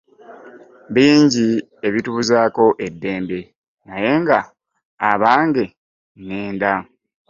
Binji 0.93 1.47
ebitubuzaako 1.87 2.65
eddembe 2.85 3.39
naye 3.87 4.11
nga 4.21 4.39
abange 5.11 5.65
ngenda. 6.21 6.71